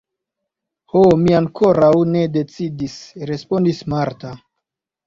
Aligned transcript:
Ho, 0.93 1.03
mi 1.25 1.35
ankoraŭ 1.41 1.91
ne 2.17 2.25
decidis– 2.39 2.97
respondis 3.35 3.87
Marta. 3.97 4.35